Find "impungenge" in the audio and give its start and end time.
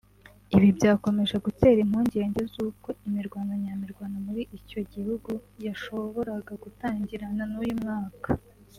1.85-2.41